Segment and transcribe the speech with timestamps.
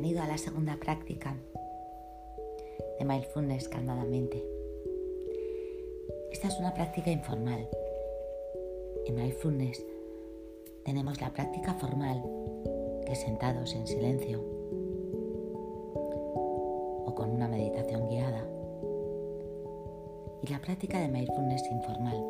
[0.00, 1.34] Bienvenido a la segunda práctica
[3.00, 4.44] de Mindfulness calmadamente.
[6.30, 7.68] Esta es una práctica informal.
[9.06, 9.84] En Mindfulness
[10.84, 12.22] tenemos la práctica formal,
[13.06, 14.40] que sentados en silencio
[17.04, 18.48] o con una meditación guiada,
[20.44, 22.24] y la práctica de Mindfulness informal,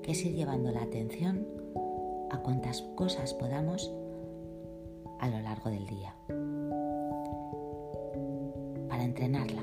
[0.00, 1.46] que es ir llevando la atención
[2.30, 3.94] a cuantas cosas podamos
[5.22, 6.12] a lo largo del día
[8.88, 9.62] para entrenarla.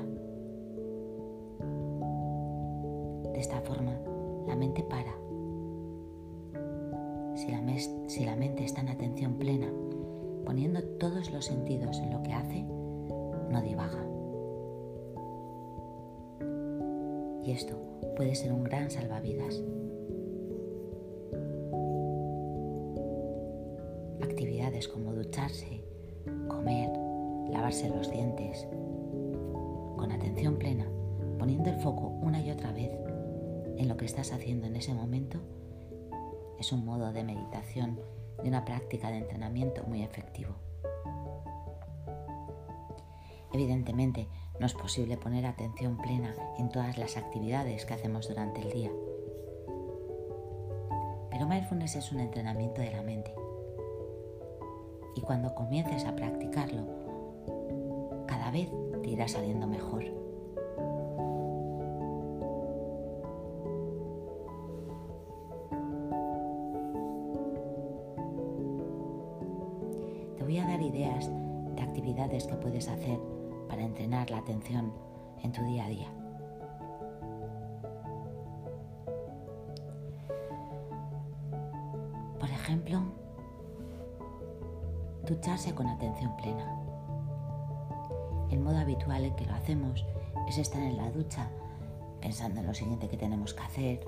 [3.32, 3.92] De esta forma,
[4.48, 5.14] la mente para.
[7.36, 7.78] Si la,
[8.08, 9.70] si la, mente está en atención plena,
[10.46, 14.02] poniendo todos los sentidos en lo que hace, no divaga.
[17.44, 17.76] Y esto
[18.16, 19.62] puede ser un gran salvavidas.
[26.48, 26.90] Comer,
[27.50, 28.68] lavarse los dientes,
[29.96, 30.86] con atención plena,
[31.38, 32.90] poniendo el foco una y otra vez
[33.76, 35.40] en lo que estás haciendo en ese momento,
[36.58, 37.98] es un modo de meditación,
[38.42, 40.54] de una práctica de entrenamiento muy efectivo.
[43.52, 44.28] Evidentemente,
[44.60, 48.92] no es posible poner atención plena en todas las actividades que hacemos durante el día.
[51.30, 53.39] Pero mindfulness es un entrenamiento de la mente
[55.14, 56.84] y cuando comiences a practicarlo,
[58.26, 58.70] cada vez
[59.02, 60.04] te irá saliendo mejor.
[70.36, 71.30] Te voy a dar ideas
[71.74, 73.18] de actividades que puedes hacer
[73.68, 74.92] para entrenar la atención
[75.42, 76.08] en tu día a día.
[82.38, 83.19] Por ejemplo,
[85.30, 86.66] ducharse con atención plena.
[88.50, 90.04] El modo habitual en que lo hacemos
[90.48, 91.48] es estar en la ducha
[92.20, 94.04] pensando en lo siguiente que tenemos que hacer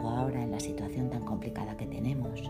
[0.00, 2.48] o ahora en la situación tan complicada que tenemos.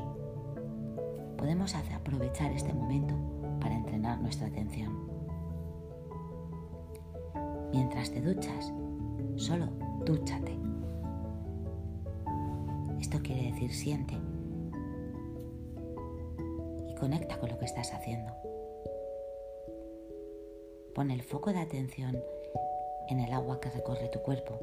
[1.38, 3.14] Podemos aprovechar este momento
[3.60, 5.08] para entrenar nuestra atención.
[7.72, 8.74] Mientras te duchas,
[9.36, 9.68] solo
[10.04, 10.54] dúchate.
[13.00, 14.18] Esto quiere decir siente
[16.98, 18.32] Conecta con lo que estás haciendo.
[20.94, 22.20] Pon el foco de atención
[23.08, 24.58] en el agua que recorre tu cuerpo.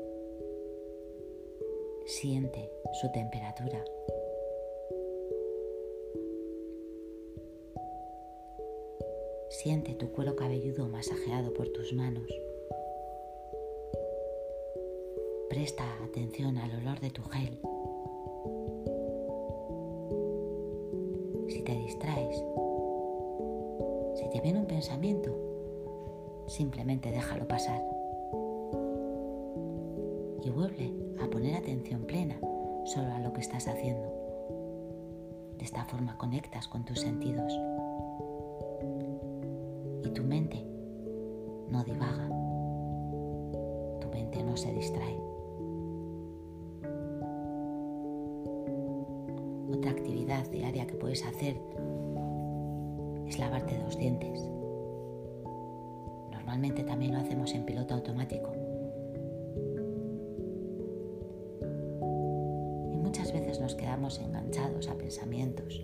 [2.06, 2.70] Siente
[3.00, 3.84] su temperatura.
[9.50, 12.30] Siente tu cuero cabelludo masajeado por tus manos.
[15.50, 17.62] Presta atención al olor de tu gel
[24.76, 25.32] pensamiento,
[26.48, 27.82] simplemente déjalo pasar.
[30.44, 30.92] Y vuelve
[31.24, 32.38] a poner atención plena
[32.84, 34.12] solo a lo que estás haciendo.
[35.58, 37.58] De esta forma conectas con tus sentidos.
[40.04, 40.62] Y tu mente
[41.70, 42.28] no divaga.
[44.02, 45.18] Tu mente no se distrae.
[49.72, 51.56] Otra actividad diaria que puedes hacer
[53.26, 54.50] es lavarte los dientes.
[56.56, 58.50] Normalmente también lo hacemos en piloto automático.
[62.94, 65.84] Y muchas veces nos quedamos enganchados a pensamientos.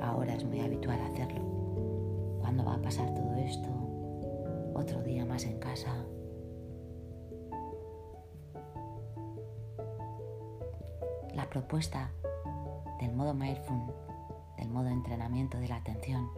[0.00, 1.40] Ahora es muy habitual hacerlo.
[2.40, 3.68] ¿Cuándo va a pasar todo esto?
[4.74, 5.92] Otro día más en casa.
[11.34, 12.12] la propuesta
[13.00, 13.92] del modo mindful,
[14.56, 16.30] del modo entrenamiento de la atención,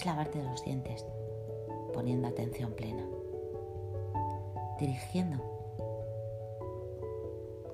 [0.00, 1.04] es lavarte los dientes
[1.92, 3.06] poniendo atención plena,
[4.78, 5.36] dirigiendo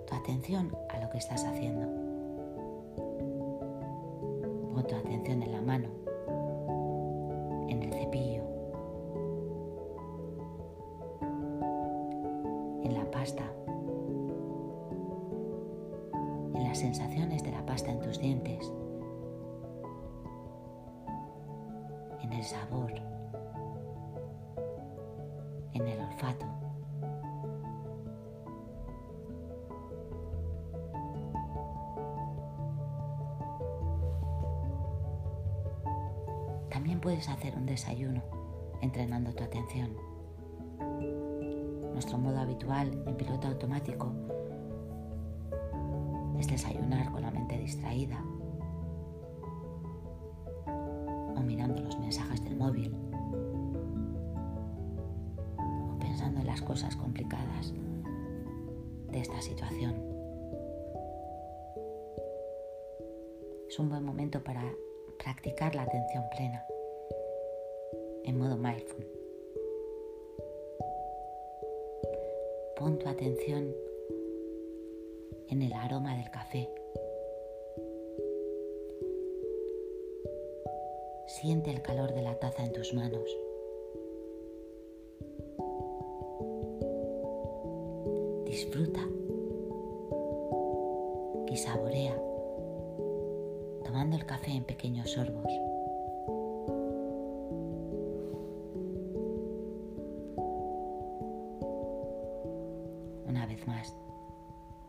[0.08, 1.86] tu atención a lo que estás haciendo.
[4.74, 5.88] Pon tu atención en la mano,
[7.68, 8.42] en el cepillo,
[12.82, 13.44] en la pasta
[16.76, 18.70] sensaciones de la pasta en tus dientes,
[22.26, 22.92] en el sabor,
[25.72, 26.46] en el olfato.
[36.70, 38.22] También puedes hacer un desayuno
[38.82, 39.96] entrenando tu atención.
[41.92, 44.12] Nuestro modo habitual en piloto automático
[46.38, 48.22] es desayunar con la mente distraída,
[51.46, 52.92] mirando los mensajes del móvil
[55.58, 57.72] o pensando en las cosas complicadas
[59.10, 59.94] de esta situación.
[63.68, 64.62] Es un buen momento para
[65.18, 66.64] practicar la atención plena
[68.24, 69.06] en modo mindful.
[72.76, 73.72] Pon tu atención
[75.48, 76.68] en el aroma del café.
[81.46, 83.38] Siente el calor de la taza en tus manos.
[88.44, 88.98] Disfruta
[91.46, 92.20] y saborea
[93.84, 95.52] tomando el café en pequeños sorbos.
[103.28, 103.94] Una vez más,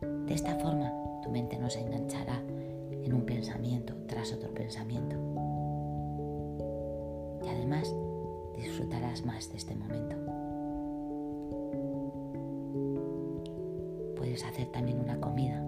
[0.02, 2.42] de esta forma tu mente no se enganchará
[3.04, 5.47] en un pensamiento tras otro pensamiento.
[7.70, 7.94] Además
[8.56, 10.16] disfrutarás más de este momento.
[14.16, 15.62] Puedes hacer también una comida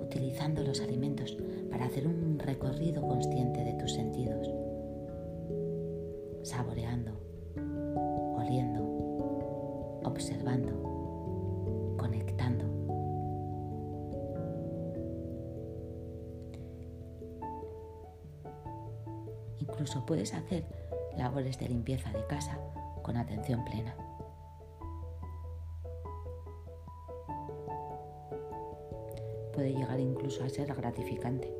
[0.00, 1.38] utilizando los alimentos
[1.70, 4.50] para hacer un recorrido consciente de tus sentidos,
[6.42, 7.12] saboreando,
[8.36, 10.72] oliendo, observando,
[11.98, 12.31] conectando.
[19.82, 20.64] Incluso puedes hacer
[21.18, 22.56] labores de limpieza de casa
[23.02, 23.96] con atención plena.
[29.52, 31.52] puede llegar incluso a ser gratificante.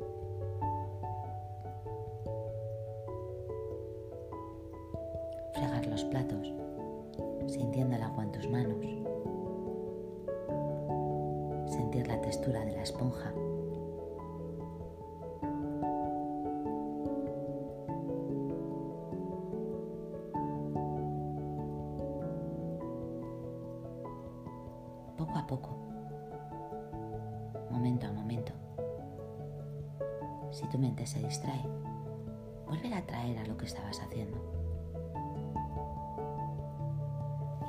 [25.53, 25.69] Poco
[27.69, 28.53] momento a momento.
[30.49, 31.61] Si tu mente se distrae,
[32.65, 34.35] vuelve a traer a lo que estabas haciendo.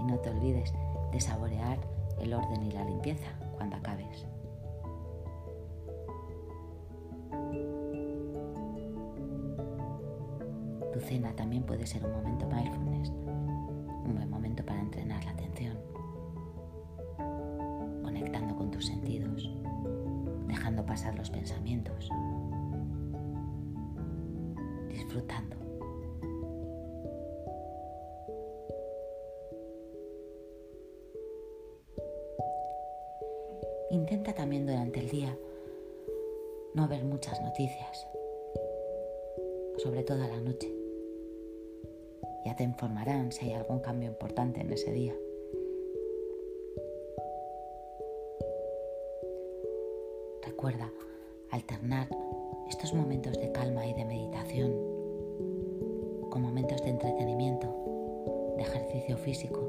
[0.00, 0.72] Y no te olvides
[1.12, 1.78] de saborear
[2.20, 4.26] el orden y la limpieza cuando acabes.
[10.90, 15.76] Tu cena también puede ser un momento mindfulness, un buen momento para entrenar la atención,
[18.24, 19.50] conectando con tus sentidos
[20.48, 22.08] dejando pasar los pensamientos,
[24.88, 25.56] disfrutando.
[33.90, 35.36] Intenta también durante el día
[36.74, 38.06] no ver muchas noticias,
[39.78, 40.72] sobre todo a la noche.
[42.46, 45.14] Ya te informarán si hay algún cambio importante en ese día.
[50.64, 50.90] Recuerda
[51.50, 52.08] alternar
[52.70, 54.72] estos momentos de calma y de meditación
[56.30, 57.68] con momentos de entretenimiento,
[58.56, 59.60] de ejercicio físico,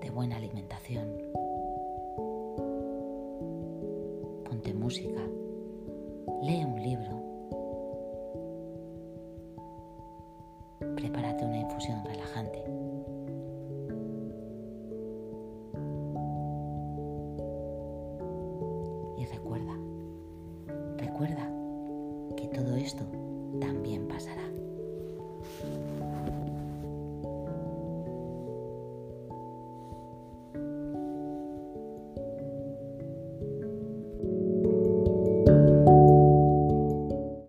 [0.00, 1.06] de buena alimentación.
[4.44, 5.22] Ponte música,
[6.42, 7.22] lee un libro,
[21.12, 21.46] Recuerda
[22.38, 23.04] que todo esto
[23.60, 24.51] también pasará.